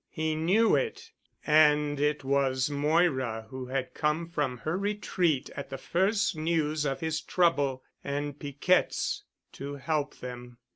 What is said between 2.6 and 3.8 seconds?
Moira who